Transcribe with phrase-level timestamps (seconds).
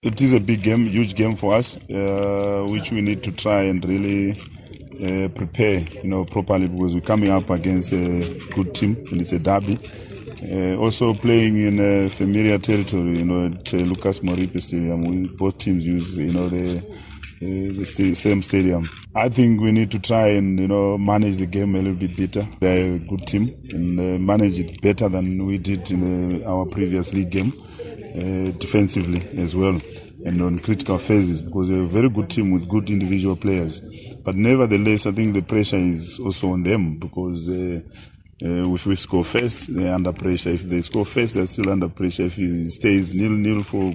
[0.00, 3.62] It is a big game, huge game for us, uh, which we need to try
[3.62, 4.30] and really
[5.02, 9.32] uh, prepare, you know, properly because we're coming up against a good team and it's
[9.32, 9.76] a derby.
[10.40, 15.02] Uh, also playing in a familiar territory, you know, at uh, Lucas Moripe Stadium.
[15.02, 16.80] We, both teams use, you know, the
[17.40, 18.88] the st- same stadium.
[19.14, 22.16] I think we need to try and you know manage the game a little bit
[22.16, 22.48] better.
[22.60, 26.66] They're a good team and uh, manage it better than we did in uh, our
[26.66, 27.52] previous league game,
[28.14, 29.80] uh, defensively as well
[30.24, 33.80] and on critical phases because they're a very good team with good individual players.
[34.24, 37.48] But nevertheless, I think the pressure is also on them because.
[37.48, 37.80] Uh,
[38.40, 40.50] uh, if we score first, they're under pressure.
[40.50, 42.26] If they score first, they're still under pressure.
[42.26, 43.92] If it stays nil nil for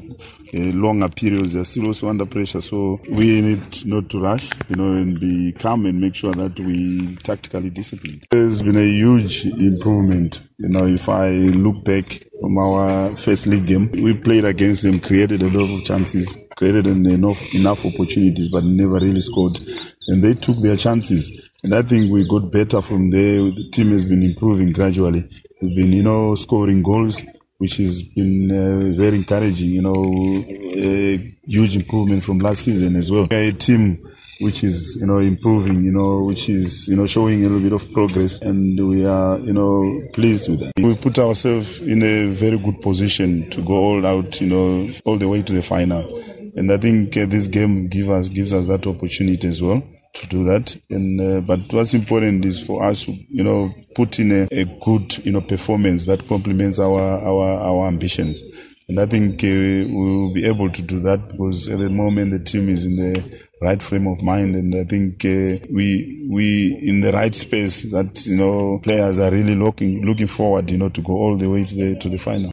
[0.53, 2.59] uh, longer periods, they're still also under pressure.
[2.59, 6.59] So we need not to rush, you know, and be calm and make sure that
[6.59, 8.27] we tactically disciplined.
[8.31, 10.41] There's been a huge improvement.
[10.57, 14.99] You know, if I look back from our first league game, we played against them,
[14.99, 19.57] created a lot of chances, created enough enough opportunities, but never really scored.
[20.07, 21.31] And they took their chances.
[21.63, 23.37] And I think we got better from there.
[23.37, 25.29] The team has been improving gradually.
[25.61, 27.23] We've been, you know, scoring goals,
[27.57, 29.69] which has been uh, very encouraging.
[29.69, 33.27] You know, a huge improvement from last season as well.
[33.31, 34.05] A team
[34.41, 35.83] which is, you know, improving.
[35.83, 39.39] You know, which is, you know, showing a little bit of progress, and we are,
[39.39, 40.73] you know, pleased with that.
[40.75, 44.41] We put ourselves in a very good position to go all out.
[44.41, 46.21] You know, all the way to the final.
[46.57, 49.81] And I think uh, this game give us gives us that opportunity as well
[50.13, 50.75] to do that.
[50.89, 55.25] And uh, but what's important is for us, you know, put in a, a good,
[55.25, 58.43] you know, performance that complements our our our ambitions.
[58.89, 62.31] And I think uh, we will be able to do that because at the moment
[62.31, 66.77] the team is in the right frame of mind, and I think uh, we we
[66.81, 70.89] in the right space that you know players are really looking looking forward, you know,
[70.89, 72.51] to go all the way to the to the final.